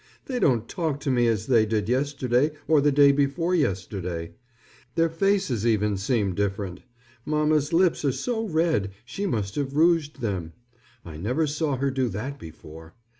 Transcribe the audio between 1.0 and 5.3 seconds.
to me as they did yesterday or the day before yesterday. Their